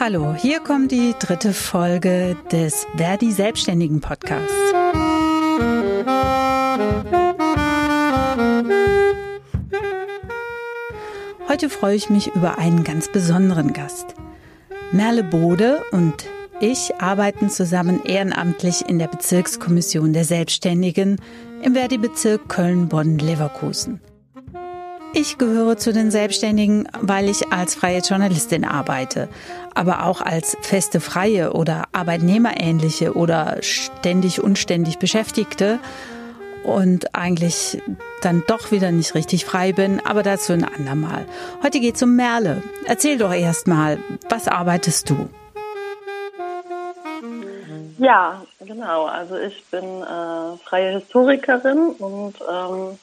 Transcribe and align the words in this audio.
Hallo, 0.00 0.34
hier 0.34 0.60
kommt 0.60 0.90
die 0.90 1.14
dritte 1.18 1.52
Folge 1.52 2.36
des 2.50 2.86
Verdi 2.96 3.30
Selbstständigen 3.30 4.00
Podcasts. 4.00 4.52
Heute 11.48 11.70
freue 11.70 11.94
ich 11.94 12.10
mich 12.10 12.34
über 12.34 12.58
einen 12.58 12.82
ganz 12.82 13.12
besonderen 13.12 13.72
Gast. 13.72 14.14
Merle 14.90 15.22
Bode 15.22 15.82
und 15.92 16.26
ich 16.60 16.94
arbeiten 16.98 17.50
zusammen 17.50 18.04
ehrenamtlich 18.04 18.88
in 18.88 18.98
der 18.98 19.08
Bezirkskommission 19.08 20.12
der 20.12 20.24
Selbstständigen 20.24 21.20
im 21.62 21.74
Verdi-Bezirk 21.74 22.48
Köln-Bonn-Leverkusen. 22.48 24.00
Ich 25.14 25.36
gehöre 25.36 25.76
zu 25.76 25.92
den 25.92 26.10
Selbstständigen, 26.10 26.88
weil 27.00 27.28
ich 27.28 27.52
als 27.52 27.74
freie 27.74 27.98
Journalistin 27.98 28.64
arbeite, 28.64 29.28
aber 29.74 30.06
auch 30.06 30.22
als 30.22 30.56
feste 30.62 31.00
Freie 31.00 31.52
oder 31.52 31.84
Arbeitnehmerähnliche 31.92 33.12
oder 33.12 33.58
ständig 33.60 34.42
unständig 34.42 34.98
Beschäftigte 34.98 35.78
und 36.64 37.14
eigentlich 37.14 37.82
dann 38.22 38.42
doch 38.46 38.72
wieder 38.72 38.90
nicht 38.90 39.14
richtig 39.14 39.44
frei 39.44 39.72
bin, 39.72 40.00
aber 40.06 40.22
dazu 40.22 40.54
ein 40.54 40.64
andermal. 40.64 41.26
Heute 41.62 41.80
geht's 41.80 42.02
um 42.02 42.16
Merle. 42.16 42.62
Erzähl 42.86 43.18
doch 43.18 43.34
erst 43.34 43.66
mal, 43.66 43.98
was 44.30 44.48
arbeitest 44.48 45.10
du? 45.10 45.28
Ja, 47.98 48.42
genau. 48.60 49.04
Also 49.04 49.36
ich 49.36 49.62
bin 49.70 49.84
äh, 49.84 50.56
freie 50.64 50.94
Historikerin 50.94 51.90
und 51.98 52.34
ähm, 52.50 52.98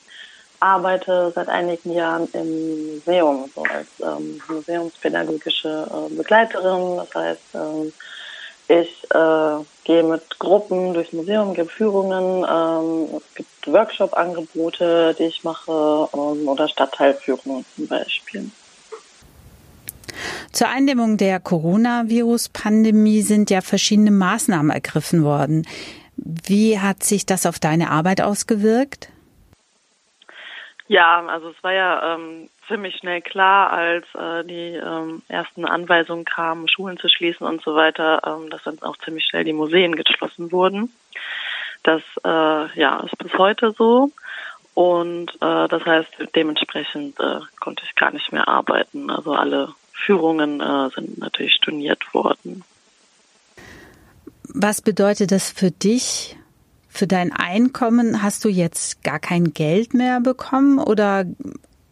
arbeite 0.59 1.31
seit 1.33 1.49
einigen 1.49 1.93
Jahren 1.93 2.27
im 2.33 2.95
Museum, 2.95 3.49
so 3.55 3.63
als 3.63 3.87
ähm, 4.01 4.41
museumspädagogische 4.47 5.87
äh, 5.89 6.15
Begleiterin. 6.15 6.97
Das 6.97 7.15
heißt, 7.15 7.41
ähm, 7.55 7.93
ich 8.67 9.07
äh, 9.11 9.63
gehe 9.83 10.03
mit 10.03 10.37
Gruppen 10.37 10.93
durchs 10.93 11.13
Museum, 11.13 11.53
gebe 11.53 11.69
Führungen, 11.69 12.45
ähm, 12.47 13.17
es 13.17 13.35
gibt 13.35 13.67
Workshop-Angebote, 13.67 15.15
die 15.17 15.23
ich 15.23 15.43
mache 15.43 16.07
ähm, 16.13 16.47
oder 16.47 16.67
Stadtteilführungen 16.67 17.65
zum 17.75 17.87
Beispiel. 17.87 18.51
Zur 20.51 20.67
Eindämmung 20.67 21.17
der 21.17 21.39
Coronavirus-Pandemie 21.39 23.21
sind 23.21 23.49
ja 23.49 23.61
verschiedene 23.61 24.11
Maßnahmen 24.11 24.71
ergriffen 24.71 25.23
worden. 25.23 25.67
Wie 26.17 26.79
hat 26.79 27.03
sich 27.03 27.25
das 27.25 27.45
auf 27.45 27.59
deine 27.59 27.91
Arbeit 27.91 28.21
ausgewirkt? 28.21 29.09
Ja, 30.89 31.23
also 31.27 31.49
es 31.49 31.63
war 31.63 31.71
ja 31.71 32.15
ähm, 32.15 32.49
ziemlich 32.67 32.95
schnell 32.95 33.21
klar, 33.21 33.71
als 33.71 34.05
äh, 34.15 34.43
die 34.43 34.75
ähm, 34.75 35.21
ersten 35.27 35.65
Anweisungen 35.65 36.25
kamen, 36.25 36.67
Schulen 36.67 36.97
zu 36.97 37.07
schließen 37.07 37.45
und 37.45 37.61
so 37.61 37.75
weiter, 37.75 38.23
ähm, 38.25 38.49
dass 38.49 38.63
dann 38.63 38.81
auch 38.81 38.97
ziemlich 38.97 39.23
schnell 39.25 39.43
die 39.43 39.53
Museen 39.53 39.95
geschlossen 39.95 40.51
wurden. 40.51 40.91
Das 41.83 42.01
äh, 42.25 42.79
ja 42.79 43.01
ist 43.01 43.15
bis 43.19 43.31
heute 43.37 43.71
so. 43.77 44.11
Und 44.73 45.29
äh, 45.41 45.67
das 45.67 45.85
heißt, 45.85 46.09
dementsprechend 46.35 47.19
äh, 47.19 47.41
konnte 47.59 47.83
ich 47.85 47.95
gar 47.95 48.11
nicht 48.11 48.31
mehr 48.31 48.47
arbeiten. 48.47 49.11
Also 49.11 49.33
alle 49.33 49.75
Führungen 49.93 50.59
äh, 50.59 50.89
sind 50.89 51.19
natürlich 51.19 51.53
storniert 51.53 52.15
worden. 52.15 52.63
Was 54.45 54.81
bedeutet 54.81 55.31
das 55.31 55.51
für 55.51 55.69
dich? 55.69 56.35
Für 56.89 57.07
dein 57.07 57.31
Einkommen 57.31 58.21
hast 58.23 58.43
du 58.43 58.49
jetzt 58.49 59.03
gar 59.03 59.19
kein 59.19 59.53
Geld 59.53 59.93
mehr 59.93 60.19
bekommen 60.19 60.79
oder 60.79 61.25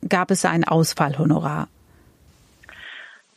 gab 0.08 0.32
es 0.32 0.44
ein 0.44 0.64
Ausfallhonorar? 0.64 1.68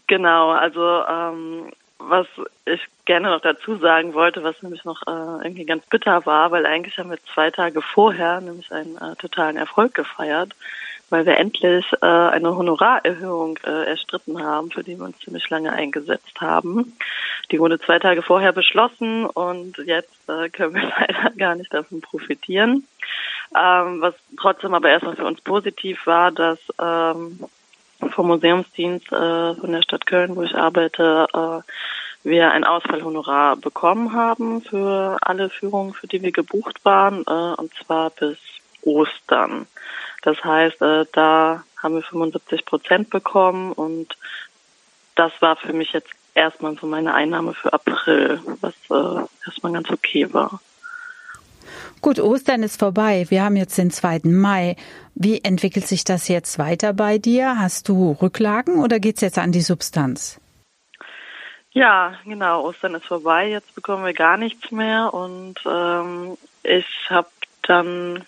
Genau, 0.07 0.51
also 0.51 1.05
ähm, 1.09 1.71
was 1.99 2.27
ich 2.65 2.81
gerne 3.05 3.31
noch 3.31 3.43
dazu 3.43 3.77
sagen 3.77 4.15
wollte, 4.15 4.43
was 4.43 4.61
nämlich 4.63 4.85
noch 4.85 5.03
äh, 5.07 5.45
irgendwie 5.45 5.67
ganz 5.67 5.85
bitter 5.87 6.27
war, 6.27 6.51
weil 6.51 6.67
eigentlich 6.67 6.99
haben 6.99 7.11
wir 7.11 7.19
zwei 7.35 7.51
Tage 7.51 7.83
vorher 7.83 8.41
nämlich 8.41 8.73
einen 8.73 8.97
äh, 8.97 9.15
totalen 9.17 9.57
Erfolg 9.57 9.95
gefeiert 9.95 10.55
weil 11.11 11.27
wir 11.27 11.37
endlich 11.37 11.85
äh, 12.01 12.07
eine 12.07 12.57
Honorarerhöhung 12.57 13.59
äh, 13.65 13.87
erstritten 13.87 14.43
haben, 14.43 14.71
für 14.71 14.83
die 14.83 14.97
wir 14.99 15.05
uns 15.05 15.19
ziemlich 15.19 15.49
lange 15.51 15.73
eingesetzt 15.73 16.41
haben. 16.41 16.97
Die 17.51 17.59
wurde 17.59 17.81
zwei 17.81 17.99
Tage 17.99 18.23
vorher 18.23 18.53
beschlossen 18.53 19.27
und 19.27 19.79
jetzt 19.79 20.29
äh, 20.29 20.49
können 20.49 20.75
wir 20.75 20.83
leider 20.99 21.31
gar 21.37 21.57
nicht 21.57 21.75
davon 21.75 22.01
profitieren. 22.01 22.87
Ähm, 23.57 24.01
was 24.01 24.15
trotzdem 24.39 24.75
aber 24.75 24.89
erstmal 24.89 25.17
für 25.17 25.27
uns 25.27 25.41
positiv 25.41 26.07
war, 26.07 26.31
dass 26.31 26.61
ähm, 26.81 27.41
vom 28.09 28.29
Museumsdienst 28.29 29.13
äh, 29.13 29.55
von 29.55 29.73
der 29.73 29.83
Stadt 29.83 30.07
Köln, 30.07 30.37
wo 30.37 30.43
ich 30.43 30.55
arbeite, 30.55 31.27
äh, 31.35 31.63
wir 32.23 32.51
ein 32.53 32.65
Ausfallhonorar 32.65 33.57
bekommen 33.57 34.13
haben 34.13 34.63
für 34.63 35.19
alle 35.23 35.49
Führungen, 35.49 35.95
für 35.95 36.07
die 36.07 36.23
wir 36.23 36.33
gebucht 36.33 36.85
waren, 36.85 37.25
äh, 37.27 37.61
und 37.61 37.73
zwar 37.75 38.11
bis 38.11 38.39
Ostern. 38.83 39.67
Das 40.23 40.43
heißt, 40.45 40.81
äh, 40.83 41.07
da 41.13 41.65
haben 41.83 41.95
wir 41.95 42.03
75 42.03 42.65
Prozent 42.65 43.11
bekommen 43.11 43.73
und 43.73 44.17
das 45.15 45.33
war 45.41 45.57
für 45.57 45.73
mich 45.73 45.93
jetzt 45.93 46.11
erstmal 46.35 46.77
so 46.79 46.87
meine 46.87 47.15
Einnahme 47.15 47.55
für 47.55 47.73
April, 47.73 48.41
was 48.61 48.75
äh, 48.91 49.27
erstmal 49.47 49.73
ganz 49.73 49.91
okay 49.91 50.33
war. 50.33 50.61
Gut, 52.01 52.19
Ostern 52.19 52.63
ist 52.63 52.79
vorbei. 52.79 53.27
Wir 53.29 53.43
haben 53.43 53.57
jetzt 53.57 53.77
den 53.77 53.91
2. 53.91 54.21
Mai. 54.25 54.77
Wie 55.15 55.45
entwickelt 55.45 55.87
sich 55.87 56.05
das 56.05 56.29
jetzt 56.29 56.59
weiter 56.59 56.95
bei 56.95 57.19
dir? 57.19 57.59
Hast 57.59 57.89
du 57.89 58.17
Rücklagen 58.23 58.83
oder 58.83 58.99
geht's 58.99 59.21
jetzt 59.21 59.39
an 59.39 59.53
die 59.53 59.61
Substanz? 59.61 60.41
Ja, 61.73 62.15
genau. 62.25 62.65
Ostern 62.65 62.95
ist 62.95 63.07
vorbei. 63.07 63.49
Jetzt 63.51 63.75
bekommen 63.75 64.05
wir 64.05 64.15
gar 64.15 64.39
nichts 64.39 64.71
mehr 64.71 65.13
und 65.13 65.57
ähm, 65.67 66.39
ich 66.63 66.87
habe 67.11 67.29
dann 67.63 68.25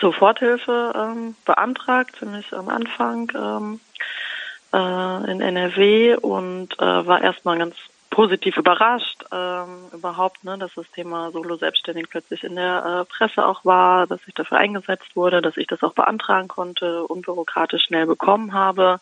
Soforthilfe 0.00 0.92
ähm, 0.94 1.36
beantragt, 1.44 2.16
ziemlich 2.18 2.52
am 2.52 2.68
Anfang 2.68 3.30
ähm, 3.34 3.80
äh, 4.72 5.30
in 5.30 5.40
NRW 5.40 6.16
und 6.16 6.78
äh, 6.78 7.06
war 7.06 7.22
erstmal 7.22 7.58
ganz 7.58 7.76
positiv 8.10 8.56
überrascht 8.56 9.24
ähm, 9.30 9.88
überhaupt, 9.92 10.42
ne, 10.42 10.56
dass 10.56 10.72
das 10.74 10.90
Thema 10.92 11.30
Solo-Selbstständig 11.32 12.08
plötzlich 12.08 12.44
in 12.44 12.56
der 12.56 12.84
äh, 12.84 13.04
Presse 13.04 13.46
auch 13.46 13.64
war, 13.64 14.06
dass 14.06 14.20
ich 14.26 14.32
dafür 14.32 14.56
eingesetzt 14.58 15.14
wurde, 15.14 15.42
dass 15.42 15.58
ich 15.58 15.66
das 15.66 15.82
auch 15.82 15.92
beantragen 15.92 16.48
konnte, 16.48 17.04
unbürokratisch 17.04 17.84
schnell 17.84 18.06
bekommen 18.06 18.54
habe. 18.54 19.00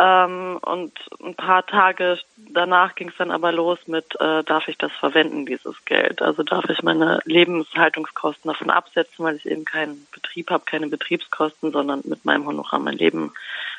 Ähm, 0.00 0.58
und 0.62 0.92
ein 1.22 1.34
paar 1.34 1.66
Tage 1.66 2.18
danach 2.36 2.94
ging 2.94 3.08
es 3.08 3.16
dann 3.18 3.30
aber 3.30 3.52
los 3.52 3.78
mit, 3.86 4.18
äh, 4.18 4.42
darf 4.44 4.66
ich 4.68 4.78
das 4.78 4.92
verwenden, 4.92 5.44
dieses 5.44 5.84
Geld? 5.84 6.22
Also 6.22 6.42
darf 6.42 6.64
ich 6.70 6.82
meine 6.82 7.20
Lebenshaltungskosten 7.24 8.50
davon 8.50 8.70
absetzen, 8.70 9.24
weil 9.24 9.36
ich 9.36 9.44
eben 9.44 9.66
keinen 9.66 10.06
Betrieb 10.12 10.50
habe, 10.50 10.64
keine 10.64 10.86
Betriebskosten, 10.86 11.72
sondern 11.72 12.00
mit 12.04 12.24
meinem 12.24 12.46
Honorar 12.46 12.78
mein 12.78 12.96
Leben 12.96 13.34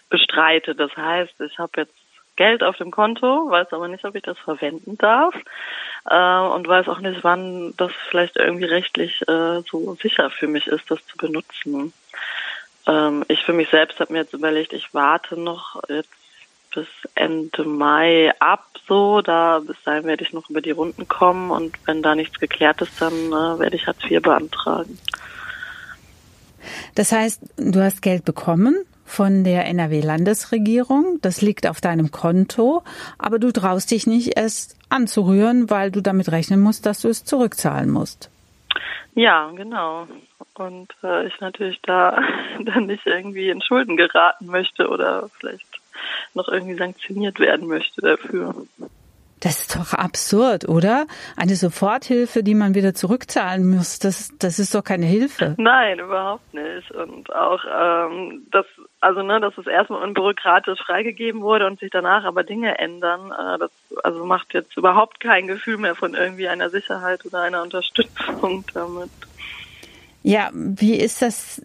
bestreite. 0.10 0.76
Das 0.76 0.96
heißt, 0.96 1.42
ich 1.42 1.58
habe 1.58 1.72
jetzt 1.82 1.96
Geld 2.36 2.64
auf 2.64 2.78
dem 2.78 2.92
Konto, 2.92 3.50
weiß 3.50 3.74
aber 3.74 3.88
nicht, 3.88 4.06
ob 4.06 4.16
ich 4.16 4.24
das 4.24 4.38
verwenden 4.38 4.98
darf 4.98 5.34
äh, 6.10 6.40
und 6.40 6.68
weiß 6.68 6.88
auch 6.88 7.00
nicht, 7.00 7.24
wann 7.24 7.74
das 7.78 7.92
vielleicht 8.10 8.38
irgendwie 8.38 8.66
rechtlich 8.66 9.22
äh, 9.28 9.62
so 9.62 9.96
sicher 9.96 10.30
für 10.30 10.48
mich 10.48 10.68
ist, 10.68 10.90
das 10.92 11.06
zu 11.08 11.18
benutzen. 11.18 11.94
Ähm, 12.88 13.24
ich 13.28 13.44
für 13.44 13.54
mich 13.54 13.70
selbst 13.70 14.00
habe 14.00 14.14
mir 14.14 14.20
jetzt 14.20 14.34
überlegt, 14.34 14.74
ich 14.74 14.94
warte 14.94 15.40
noch 15.40 15.82
jetzt 15.90 16.10
bis 16.74 16.88
Ende 17.16 17.64
Mai 17.66 18.32
ab, 18.40 18.66
so. 18.88 19.22
Da 19.22 19.60
bis 19.60 19.78
dahin 19.84 20.06
werde 20.06 20.24
ich 20.24 20.34
noch 20.34 20.50
über 20.50 20.62
die 20.62 20.72
Runden 20.72 21.08
kommen 21.08 21.52
und 21.52 21.76
wenn 21.86 22.02
da 22.02 22.16
nichts 22.16 22.40
geklärt 22.40 22.82
ist, 22.82 23.02
dann 23.02 23.14
äh, 23.14 23.60
werde 23.60 23.76
ich 23.76 23.88
Hartz 23.88 24.04
IV 24.10 24.22
beantragen. 24.22 24.98
Das 26.96 27.12
heißt, 27.12 27.42
du 27.58 27.82
hast 27.82 28.02
Geld 28.02 28.26
bekommen 28.26 28.76
von 29.06 29.44
der 29.44 29.66
NRW-Landesregierung. 29.66 31.20
Das 31.22 31.42
liegt 31.42 31.68
auf 31.68 31.82
deinem 31.82 32.12
Konto, 32.12 32.84
aber 33.18 33.40
du 33.40 33.52
traust 33.52 33.92
dich 33.92 34.08
nicht 34.08 34.38
erst 34.38 34.76
anzurühren, 34.90 35.70
weil 35.70 35.92
du 35.92 36.02
damit 36.02 36.32
rechnen 36.32 36.62
musst, 36.62 36.86
dass 36.86 37.02
du 37.02 37.10
es 37.10 37.26
zurückzahlen 37.26 37.90
musst. 37.90 38.30
Ja, 39.14 39.52
genau 39.52 40.08
und 40.62 40.90
äh, 41.04 41.28
ich 41.28 41.40
natürlich 41.40 41.80
da 41.82 42.18
dann 42.60 42.86
nicht 42.86 43.06
irgendwie 43.06 43.50
in 43.50 43.62
Schulden 43.62 43.98
geraten 43.98 44.48
möchte 44.48 44.88
oder 44.88 45.30
vielleicht 45.40 45.66
noch 46.34 46.48
irgendwie 46.48 46.76
sanktioniert 46.76 47.40
werden 47.40 47.68
möchte 47.68 48.02
dafür. 48.02 48.56
Das 49.40 49.62
ist 49.62 49.76
doch 49.76 49.94
absurd, 49.94 50.70
oder? 50.70 51.08
Eine 51.36 51.56
Soforthilfe, 51.56 52.44
die 52.44 52.54
man 52.54 52.76
wieder 52.76 52.94
zurückzahlen 52.94 53.68
muss, 53.68 53.98
das, 53.98 54.30
das 54.38 54.60
ist 54.60 54.76
doch 54.76 54.84
keine 54.84 55.08
Hilfe. 55.08 55.56
Nein, 55.58 55.98
überhaupt 55.98 56.54
nicht. 56.54 56.92
Und 56.92 57.34
auch, 57.34 57.64
ähm, 57.66 58.46
das, 58.52 58.68
also 59.02 59.24
ne, 59.24 59.42
dass 59.42 59.58
es 59.58 59.68
erstmal 59.68 60.04
unbürokratisch 60.04 60.80
freigegeben 60.80 61.42
wurde 61.42 61.66
und 61.66 61.80
sich 61.80 61.90
danach 61.90 62.24
aber 62.24 62.44
Dinge 62.44 62.78
ändern, 62.78 63.32
äh, 63.32 63.58
das 63.58 63.72
also 64.04 64.24
macht 64.26 64.54
jetzt 64.54 64.78
überhaupt 64.78 65.20
kein 65.20 65.48
Gefühl 65.48 65.78
mehr 65.78 65.96
von 65.96 66.14
irgendwie 66.14 66.48
einer 66.48 66.70
Sicherheit 66.70 67.26
oder 67.26 67.42
einer 67.42 67.64
Unterstützung 67.64 68.64
damit. 68.74 69.10
Ja, 70.24 70.52
wie 70.54 70.96
ist 70.96 71.22
das 71.22 71.62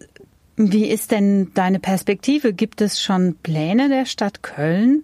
Wie 0.55 0.87
ist 0.87 1.11
denn 1.11 1.53
deine 1.53 1.79
Perspektive? 1.79 2.51
Gibt 2.53 2.81
es 2.81 2.99
schon 3.01 3.35
Pläne 3.43 3.89
der 3.89 4.05
Stadt 4.05 4.41
Köln, 4.41 5.03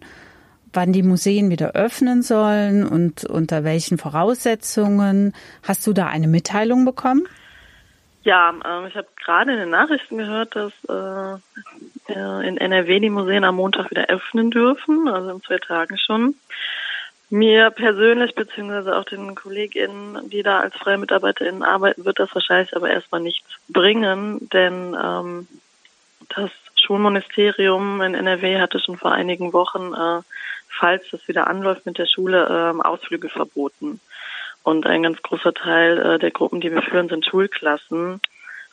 wann 0.74 0.92
die 0.92 1.04
Museen 1.04 1.52
wieder 1.52 1.74
öffnen 1.74 2.24
sollen 2.24 2.88
und 2.88 3.26
unter 3.26 3.64
welchen 3.64 4.00
Voraussetzungen? 4.00 5.34
Hast 5.62 5.86
du 5.86 5.94
da 5.94 6.08
eine 6.08 6.28
Mitteilung 6.28 6.84
bekommen? 6.84 7.28
Ja, 8.24 8.54
ähm, 8.66 8.88
ich 8.88 8.96
habe 8.96 9.08
gerade 9.24 9.52
in 9.52 9.60
den 9.60 9.70
Nachrichten 9.70 10.18
gehört, 10.18 10.56
dass 10.56 10.72
äh, 10.88 12.48
in 12.48 12.58
NRW 12.58 13.00
die 13.00 13.10
Museen 13.10 13.44
am 13.44 13.56
Montag 13.56 13.92
wieder 13.92 14.08
öffnen 14.08 14.50
dürfen, 14.50 15.08
also 15.08 15.32
in 15.32 15.44
zwei 15.44 15.58
Tagen 15.58 15.98
schon. 15.98 16.36
Mir 17.30 17.72
persönlich, 17.72 18.36
beziehungsweise 18.36 18.96
auch 18.96 19.06
den 19.06 19.36
KollegInnen, 19.36 20.30
die 20.30 20.44
da 20.44 20.60
als 20.60 20.76
freie 20.76 20.98
MitarbeiterInnen 20.98 21.64
arbeiten, 21.64 22.06
wird 22.06 22.20
das 22.20 22.34
wahrscheinlich 22.34 22.76
aber 22.76 22.90
erstmal 22.92 23.22
nichts 23.22 23.50
bringen, 23.70 24.48
denn 24.54 24.96
ähm, 25.02 25.48
das 26.36 26.52
Schulministerium 26.76 28.02
in 28.02 28.14
NRW 28.14 28.60
hatte 28.60 28.80
schon 28.80 28.98
vor 28.98 29.12
einigen 29.12 29.52
Wochen, 29.52 29.94
äh, 29.94 30.22
falls 30.70 31.04
das 31.12 31.28
wieder 31.28 31.48
anläuft 31.48 31.86
mit 31.86 31.98
der 31.98 32.06
Schule, 32.06 32.74
äh, 32.78 32.88
Ausflüge 32.88 33.30
verboten. 33.30 34.00
Und 34.64 34.86
ein 34.86 35.04
ganz 35.04 35.22
großer 35.22 35.54
Teil 35.54 36.00
äh, 36.00 36.20
der 36.20 36.32
Gruppen, 36.32 36.62
die 36.62 36.72
wir 36.72 36.82
führen, 36.82 37.10
sind 37.10 37.26
Schulklassen. 37.26 38.22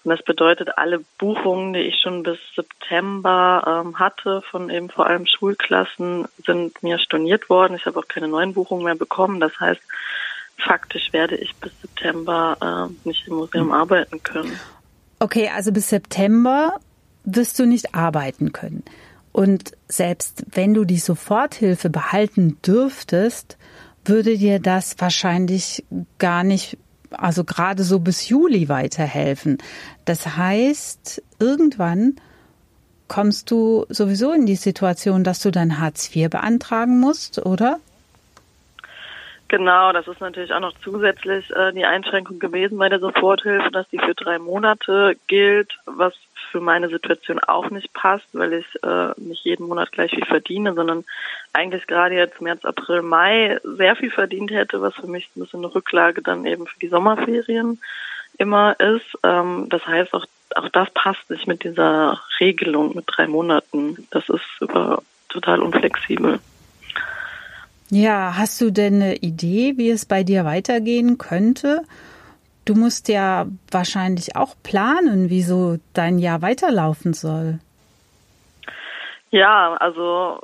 Und 0.03 0.11
das 0.11 0.23
bedeutet, 0.23 0.79
alle 0.79 1.01
Buchungen, 1.19 1.75
die 1.75 1.81
ich 1.81 2.01
schon 2.01 2.23
bis 2.23 2.39
September 2.57 3.83
ähm, 3.85 3.99
hatte, 3.99 4.43
von 4.51 4.71
eben 4.71 4.89
vor 4.89 5.07
allem 5.07 5.27
Schulklassen, 5.27 6.27
sind 6.47 6.83
mir 6.83 6.99
storniert 6.99 7.51
worden. 7.51 7.75
Ich 7.75 7.85
habe 7.85 7.99
auch 7.99 8.09
keine 8.09 8.29
neuen 8.29 8.55
Buchungen 8.55 8.85
mehr 8.85 8.95
bekommen. 8.95 9.41
Das 9.41 9.53
heißt, 9.61 9.83
faktisch 10.57 11.13
werde 11.13 11.37
ich 11.37 11.55
bis 11.57 11.73
September 11.83 12.57
äh, 12.89 13.09
nicht 13.09 13.27
im 13.27 13.35
Museum 13.35 13.67
mhm. 13.67 13.73
arbeiten 13.73 14.23
können. 14.23 14.59
Okay, 15.19 15.51
also 15.55 15.73
bis 15.73 15.91
September 15.91 16.79
wirst 17.25 17.59
du 17.59 17.67
nicht 17.67 17.95
arbeiten 17.95 18.53
können. 18.53 18.85
Und 19.33 19.73
selbst 19.87 20.45
wenn 20.53 20.73
du 20.73 20.85
die 20.85 20.99
Soforthilfe 20.99 21.91
behalten 21.91 22.59
dürftest, 22.63 23.59
würde 24.11 24.37
dir 24.37 24.59
das 24.59 24.97
wahrscheinlich 24.99 25.85
gar 26.19 26.45
nicht, 26.45 26.77
also 27.11 27.45
gerade 27.45 27.83
so 27.83 28.01
bis 28.01 28.29
Juli 28.29 28.69
weiterhelfen. 28.69 29.57
Das 30.05 30.37
heißt, 30.37 31.23
irgendwann 31.39 32.17
kommst 33.09 33.51
du 33.51 33.87
sowieso 33.89 34.33
in 34.33 34.47
die 34.47 34.57
Situation, 34.57 35.25
dass 35.25 35.41
du 35.41 35.51
dein 35.51 35.81
Hartz 35.81 36.15
IV 36.15 36.29
beantragen 36.31 37.01
musst, 37.01 37.45
oder? 37.45 37.81
Genau, 39.49 39.93
das 39.93 40.07
ist 40.07 40.21
natürlich 40.21 40.53
auch 40.53 40.61
noch 40.61 40.75
zusätzlich 40.85 41.51
äh, 41.51 41.73
die 41.73 41.85
Einschränkung 41.85 42.39
gewesen 42.39 42.79
bei 42.79 42.89
der 42.89 43.01
Soforthilfe, 43.01 43.73
dass 43.73 43.89
die 43.89 43.99
für 43.99 44.15
drei 44.15 44.39
Monate 44.39 45.17
gilt, 45.27 45.77
was 45.87 46.15
für 46.53 46.61
meine 46.61 46.89
Situation 46.89 47.41
auch 47.41 47.69
nicht 47.71 47.93
passt, 47.93 48.29
weil 48.33 48.53
ich 48.53 48.67
äh, 48.85 49.11
nicht 49.17 49.45
jeden 49.45 49.67
Monat 49.67 49.91
gleich 49.91 50.13
viel 50.13 50.25
verdiene, 50.25 50.75
sondern 50.75 51.05
eigentlich 51.53 51.87
gerade 51.87 52.15
jetzt 52.15 52.41
März, 52.41 52.65
April, 52.65 53.03
Mai 53.03 53.59
sehr 53.65 53.97
viel 53.97 54.11
verdient 54.11 54.51
hätte, 54.51 54.81
was 54.81 54.95
für 54.95 55.07
mich 55.07 55.29
ein 55.35 55.41
bisschen 55.41 55.61
eine 55.61 55.75
Rücklage 55.75 56.23
dann 56.23 56.45
eben 56.47 56.67
für 56.67 56.79
die 56.79 56.89
Sommerferien 56.89 57.81
immer 58.39 58.79
ist. 58.79 59.19
Ähm, 59.23 59.67
das 59.69 59.87
heißt, 59.87 60.15
auch, 60.15 60.27
auch 60.55 60.69
das 60.69 60.91
passt 60.93 61.29
nicht 61.31 61.47
mit 61.47 61.65
dieser 61.65 62.21
Regelung 62.39 62.95
mit 62.95 63.05
drei 63.07 63.27
Monaten. 63.27 64.07
Das 64.11 64.29
ist 64.29 64.45
über, 64.61 65.03
total 65.29 65.61
unflexibel. 65.61 66.39
Ja, 67.91 68.35
hast 68.37 68.61
du 68.61 68.71
denn 68.71 68.95
eine 68.95 69.17
Idee, 69.17 69.75
wie 69.77 69.91
es 69.91 70.05
bei 70.07 70.23
dir 70.23 70.45
weitergehen 70.45 71.19
könnte? 71.19 71.83
Du 72.65 72.77
musst 72.77 73.09
ja 73.09 73.47
wahrscheinlich 73.71 74.37
auch 74.37 74.55
planen, 74.63 75.29
wie 75.29 75.43
so 75.43 75.79
dein 75.93 76.21
Jahr 76.21 76.41
weiterlaufen 76.41 77.15
soll. 77.15 77.59
Ja, 79.33 79.75
also 79.75 80.41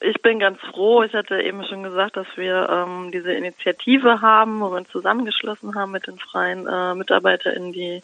ich 0.00 0.20
bin 0.22 0.38
ganz 0.38 0.58
froh. 0.60 1.02
Ich 1.02 1.12
hatte 1.12 1.40
eben 1.42 1.64
schon 1.64 1.82
gesagt, 1.82 2.16
dass 2.16 2.26
wir 2.36 2.68
ähm, 2.70 3.10
diese 3.12 3.32
Initiative 3.32 4.20
haben, 4.20 4.60
wo 4.60 4.70
wir 4.70 4.78
uns 4.78 4.88
zusammengeschlossen 4.88 5.74
haben 5.74 5.92
mit 5.92 6.06
den 6.06 6.18
freien 6.18 6.66
äh, 6.66 6.94
MitarbeiterInnen, 6.94 7.72
die 7.72 8.02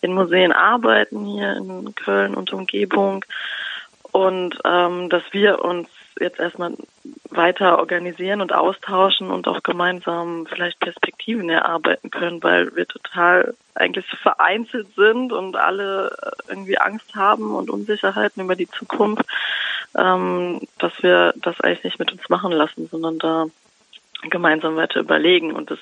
in 0.00 0.14
Museen 0.14 0.52
arbeiten 0.52 1.24
hier 1.24 1.56
in 1.56 1.94
Köln 1.94 2.34
und 2.34 2.52
Umgebung. 2.52 3.24
Und 4.12 4.58
ähm, 4.64 5.08
dass 5.08 5.22
wir 5.32 5.64
uns 5.64 5.88
jetzt 6.20 6.38
erstmal 6.38 6.74
weiter 7.30 7.78
organisieren 7.78 8.40
und 8.40 8.52
austauschen 8.52 9.30
und 9.30 9.48
auch 9.48 9.62
gemeinsam 9.62 10.46
vielleicht 10.46 10.78
Perspektiven 10.80 11.48
erarbeiten 11.48 12.10
können, 12.10 12.42
weil 12.42 12.74
wir 12.76 12.86
total 12.86 13.54
eigentlich 13.74 14.06
vereinzelt 14.06 14.88
sind 14.94 15.32
und 15.32 15.56
alle 15.56 16.14
irgendwie 16.48 16.78
Angst 16.78 17.14
haben 17.14 17.54
und 17.54 17.70
Unsicherheiten 17.70 18.42
über 18.42 18.54
die 18.54 18.68
Zukunft, 18.68 19.24
ähm, 19.96 20.60
dass 20.78 20.92
wir 21.02 21.34
das 21.36 21.60
eigentlich 21.60 21.84
nicht 21.84 21.98
mit 21.98 22.12
uns 22.12 22.28
machen 22.28 22.52
lassen, 22.52 22.88
sondern 22.88 23.18
da 23.18 23.46
gemeinsam 24.28 24.76
weiter 24.76 25.00
überlegen 25.00 25.52
und 25.52 25.70
das 25.70 25.78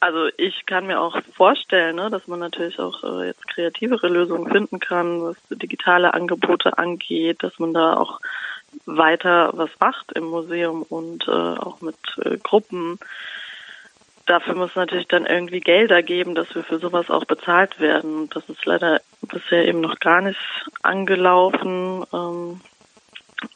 also 0.00 0.28
ich 0.36 0.66
kann 0.66 0.86
mir 0.86 1.00
auch 1.00 1.20
vorstellen, 1.34 1.96
ne, 1.96 2.10
dass 2.10 2.28
man 2.28 2.38
natürlich 2.38 2.78
auch 2.78 3.02
äh, 3.02 3.28
jetzt 3.28 3.48
kreativere 3.48 4.08
Lösungen 4.08 4.50
finden 4.50 4.78
kann, 4.78 5.22
was 5.22 5.36
digitale 5.50 6.12
Angebote 6.14 6.78
angeht, 6.78 7.42
dass 7.42 7.58
man 7.58 7.72
da 7.72 7.96
auch 7.96 8.20
weiter 8.84 9.50
was 9.54 9.70
macht 9.80 10.12
im 10.12 10.24
Museum 10.24 10.82
und 10.82 11.26
äh, 11.28 11.30
auch 11.30 11.80
mit 11.80 11.96
äh, 12.22 12.36
Gruppen. 12.36 12.98
Dafür 14.26 14.54
muss 14.54 14.74
natürlich 14.74 15.08
dann 15.08 15.24
irgendwie 15.24 15.60
Gelder 15.60 16.02
geben, 16.02 16.34
dass 16.34 16.54
wir 16.54 16.64
für 16.64 16.78
sowas 16.78 17.10
auch 17.10 17.24
bezahlt 17.24 17.80
werden. 17.80 18.28
Das 18.30 18.48
ist 18.48 18.64
leider 18.66 19.00
bisher 19.22 19.66
eben 19.66 19.80
noch 19.80 19.98
gar 19.98 20.20
nicht 20.20 20.38
angelaufen. 20.82 22.04
Ähm, 22.12 22.60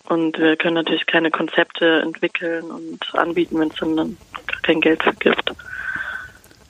und 0.08 0.38
wir 0.38 0.56
können 0.56 0.74
natürlich 0.74 1.06
keine 1.06 1.30
Konzepte 1.30 2.00
entwickeln 2.00 2.64
und 2.64 3.14
anbieten, 3.14 3.58
wenn 3.58 3.68
es 3.68 3.76
dann 3.76 4.16
kein 4.62 4.80
Geld 4.80 5.02
für 5.02 5.14
gibt. 5.14 5.52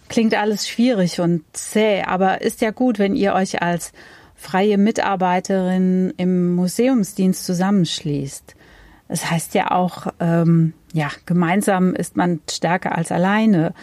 Klingt 0.09 0.35
alles 0.35 0.69
schwierig 0.69 1.21
und 1.21 1.45
zäh, 1.53 2.03
aber 2.03 2.41
ist 2.41 2.61
ja 2.61 2.71
gut, 2.71 2.99
wenn 2.99 3.15
ihr 3.15 3.35
euch 3.35 3.63
als 3.63 3.93
freie 4.35 4.79
Mitarbeiterin 4.79 6.15
im 6.17 6.55
Museumsdienst 6.55 7.45
zusammenschließt. 7.45 8.57
Es 9.09 9.21
das 9.21 9.31
heißt 9.31 9.55
ja 9.55 9.71
auch, 9.71 10.07
ähm, 10.19 10.73
ja, 10.93 11.11
gemeinsam 11.27 11.95
ist 11.95 12.17
man 12.17 12.41
stärker 12.51 12.97
als 12.97 13.13
alleine. 13.13 13.75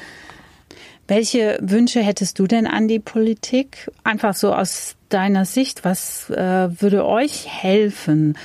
Welche 1.07 1.57
Wünsche 1.61 2.01
hättest 2.01 2.39
du 2.39 2.47
denn 2.47 2.67
an 2.67 2.87
die 2.87 2.99
Politik? 2.99 3.89
Einfach 4.03 4.35
so 4.35 4.53
aus 4.53 4.95
deiner 5.09 5.45
Sicht, 5.45 5.85
was 5.85 6.29
äh, 6.29 6.81
würde 6.81 7.05
euch 7.05 7.47
helfen, 7.47 8.37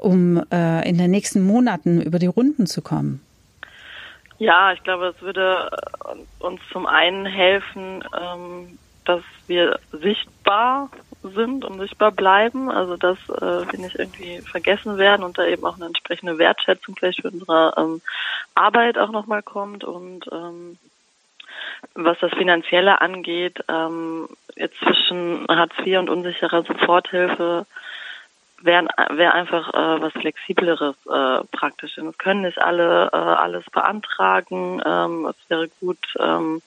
um 0.00 0.42
äh, 0.50 0.88
in 0.88 0.98
den 0.98 1.10
nächsten 1.10 1.42
Monaten 1.42 2.00
über 2.00 2.18
die 2.18 2.26
Runden 2.26 2.66
zu 2.66 2.82
kommen? 2.82 3.20
Ja, 4.38 4.72
ich 4.72 4.82
glaube, 4.82 5.14
es 5.16 5.22
würde 5.22 5.70
äh, 6.04 6.44
uns 6.44 6.60
zum 6.70 6.86
einen 6.86 7.24
helfen, 7.26 8.04
ähm, 8.18 8.78
dass 9.04 9.22
wir 9.46 9.78
sichtbar 9.92 10.90
sind 11.22 11.64
und 11.64 11.78
sichtbar 11.80 12.12
bleiben. 12.12 12.70
Also 12.70 12.96
das 12.96 13.18
äh, 13.30 13.64
finde 13.66 13.88
ich 13.88 13.98
irgendwie 13.98 14.40
vergessen 14.40 14.98
werden 14.98 15.24
und 15.24 15.38
da 15.38 15.46
eben 15.46 15.64
auch 15.64 15.76
eine 15.76 15.86
entsprechende 15.86 16.38
Wertschätzung 16.38 16.96
vielleicht 16.96 17.22
für 17.22 17.30
unsere 17.30 17.74
ähm, 17.76 18.02
Arbeit 18.54 18.98
auch 18.98 19.10
nochmal 19.10 19.42
kommt 19.42 19.84
und 19.84 20.26
ähm, 20.32 20.78
was 21.94 22.18
das 22.20 22.32
Finanzielle 22.32 23.00
angeht, 23.00 23.62
ähm, 23.68 24.28
jetzt 24.54 24.78
zwischen 24.78 25.46
Hartz 25.48 25.72
IV 25.84 25.98
und 25.98 26.10
unsicherer 26.10 26.62
Soforthilfe 26.62 27.66
wäre 28.62 28.88
wär 29.10 29.34
einfach 29.34 29.68
äh, 29.74 30.00
was 30.00 30.12
Flexibleres 30.12 30.96
äh, 31.06 31.44
praktisch. 31.50 31.98
Und 31.98 32.08
es 32.08 32.18
können 32.18 32.42
nicht 32.42 32.58
alle 32.58 33.10
äh, 33.12 33.16
alles 33.16 33.64
beantragen. 33.70 34.82
Ähm, 34.84 35.26
es 35.26 35.36
wäre 35.50 35.68
gut, 35.80 35.98
ähm, 36.18 36.62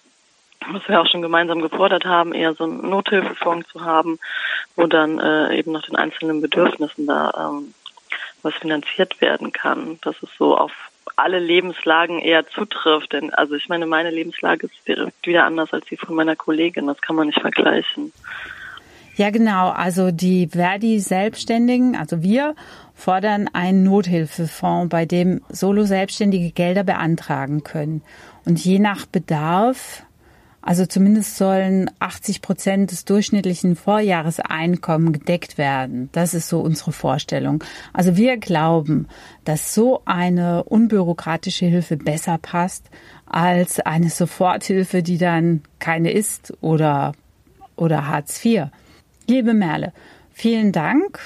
was 0.71 0.87
wir 0.87 1.01
auch 1.01 1.07
schon 1.07 1.21
gemeinsam 1.21 1.61
gefordert 1.61 2.05
haben, 2.05 2.33
eher 2.33 2.53
so 2.53 2.65
einen 2.65 2.89
Nothilfefonds 2.89 3.69
zu 3.69 3.83
haben, 3.83 4.19
wo 4.75 4.87
dann 4.87 5.19
äh, 5.19 5.57
eben 5.57 5.71
nach 5.71 5.85
den 5.85 5.95
einzelnen 5.95 6.41
Bedürfnissen 6.41 7.07
da 7.07 7.31
ähm, 7.37 7.73
was 8.41 8.53
finanziert 8.55 9.19
werden 9.21 9.51
kann. 9.51 9.99
Dass 10.01 10.21
es 10.21 10.29
so 10.37 10.57
auf 10.57 10.71
alle 11.15 11.39
Lebenslagen 11.39 12.19
eher 12.19 12.47
zutrifft. 12.47 13.13
Denn 13.13 13.33
also 13.33 13.55
ich 13.55 13.67
meine, 13.67 13.85
meine 13.85 14.11
Lebenslage 14.11 14.67
ist 14.67 15.25
wieder 15.25 15.45
anders 15.45 15.73
als 15.73 15.85
die 15.85 15.97
von 15.97 16.15
meiner 16.15 16.35
Kollegin. 16.35 16.87
Das 16.87 17.01
kann 17.01 17.15
man 17.15 17.27
nicht 17.27 17.41
vergleichen. 17.41 18.13
Ja, 19.19 19.31
genau. 19.31 19.67
Also 19.71 20.11
die 20.11 20.47
Verdi-Selbstständigen, 20.47 21.97
also 21.97 22.23
wir, 22.23 22.55
fordern 22.93 23.49
einen 23.51 23.83
Nothilfefonds, 23.83 24.87
bei 24.87 25.05
dem 25.05 25.41
Solo-Selbstständige 25.49 26.51
Gelder 26.51 26.85
beantragen 26.85 27.65
können. 27.65 28.01
Und 28.45 28.63
je 28.63 28.79
nach 28.79 29.05
Bedarf 29.05 30.03
also 30.61 30.85
zumindest 30.85 31.35
sollen 31.35 31.91
80 31.99 32.41
Prozent 32.41 32.91
des 32.91 33.03
durchschnittlichen 33.03 33.75
Vorjahreseinkommen 33.75 35.11
gedeckt 35.11 35.57
werden. 35.57 36.09
Das 36.13 36.33
ist 36.33 36.47
so 36.47 36.61
unsere 36.61 36.93
Vorstellung. 36.93 37.61
Also 37.91 38.15
wir 38.15 38.37
glauben, 38.37 39.07
dass 39.43 39.73
so 39.73 40.01
eine 40.05 40.63
unbürokratische 40.63 41.65
Hilfe 41.65 41.97
besser 41.97 42.37
passt 42.37 42.89
als 43.25 43.81
eine 43.81 44.09
Soforthilfe, 44.09 45.03
die 45.03 45.17
dann 45.17 45.63
keine 45.79 46.11
ist 46.11 46.53
oder, 46.61 47.13
oder 47.75 48.07
Hartz 48.07 48.45
IV. 48.45 48.67
Liebe 49.29 49.53
Merle, 49.53 49.93
Vielen 50.39 50.71
Dank, 50.71 51.19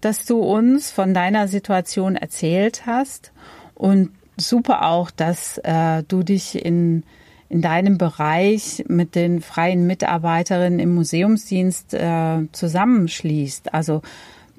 dass 0.00 0.26
du 0.26 0.38
uns 0.38 0.92
von 0.92 1.12
deiner 1.12 1.48
Situation 1.48 2.14
erzählt 2.14 2.86
hast 2.86 3.32
und 3.74 4.10
super 4.36 4.86
auch, 4.86 5.10
dass 5.10 5.58
äh, 5.58 6.04
du 6.06 6.22
dich 6.22 6.64
in 6.64 7.02
in 7.48 7.62
deinem 7.62 7.98
Bereich 7.98 8.84
mit 8.86 9.16
den 9.16 9.40
freien 9.40 9.88
Mitarbeiterinnen 9.88 10.78
im 10.78 10.94
Museumsdienst 10.94 11.94
äh, 11.94 12.46
zusammenschließt. 12.52 13.74
Also 13.74 14.02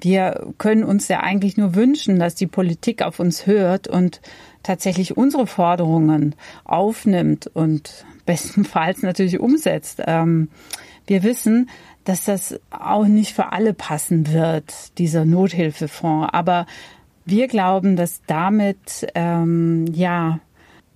wir 0.02 0.52
können 0.58 0.84
uns 0.84 1.08
ja 1.08 1.20
eigentlich 1.20 1.56
nur 1.56 1.74
wünschen, 1.74 2.18
dass 2.18 2.34
die 2.34 2.46
Politik 2.46 3.00
auf 3.00 3.18
uns 3.18 3.46
hört 3.46 3.88
und 3.88 4.20
tatsächlich 4.62 5.16
unsere 5.16 5.46
Forderungen 5.46 6.34
aufnimmt 6.64 7.46
und 7.54 8.04
bestenfalls 8.24 9.02
natürlich 9.02 9.40
umsetzt. 9.40 10.02
Ähm, 10.06 10.48
wir 11.06 11.22
wissen, 11.22 11.68
dass 12.04 12.24
das 12.24 12.60
auch 12.70 13.06
nicht 13.06 13.34
für 13.34 13.52
alle 13.52 13.74
passen 13.74 14.32
wird, 14.32 14.98
dieser 14.98 15.24
Nothilfefonds. 15.24 16.32
Aber 16.32 16.66
wir 17.24 17.48
glauben, 17.48 17.96
dass 17.96 18.22
damit 18.26 19.06
ähm, 19.14 19.86
ja 19.92 20.40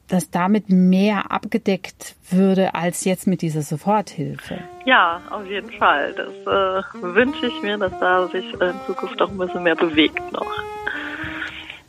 dass 0.09 0.31
damit 0.31 0.71
mehr 0.71 1.33
abgedeckt 1.33 2.15
würde 2.31 2.75
als 2.75 3.05
jetzt 3.05 3.27
mit 3.27 3.43
dieser 3.43 3.63
Soforthilfe. 3.63 4.59
Ja, 4.85 5.21
auf 5.31 5.47
jeden 5.47 5.73
Fall. 5.73 6.15
Das 6.15 6.33
äh, 6.33 7.03
wünsche 7.03 7.47
ich 7.47 7.63
mir, 7.63 7.77
dass 7.79 7.93
da 7.99 8.29
sich 8.29 8.45
in 8.53 8.75
Zukunft 8.87 9.21
auch 9.21 9.31
ein 9.31 9.39
bisschen 9.39 9.63
mehr 9.65 9.75
bewegt 9.75 10.33
noch. 10.33 10.47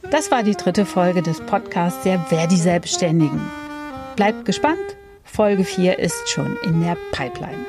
Das 0.10 0.32
war 0.32 0.42
die 0.42 0.56
dritte 0.56 0.86
Folge 0.86 1.22
des 1.22 1.42
Podcasts 1.42 2.04
der 2.04 2.26
Wer 2.30 2.48
die 2.48 2.56
Selbstständigen. 2.56 3.42
Bleibt 4.16 4.46
gespannt, 4.46 4.98
Folge 5.38 5.66
4 5.66 6.00
ist 6.00 6.28
schon 6.30 6.58
in 6.64 6.82
der 6.82 6.98
Pipeline. 7.12 7.64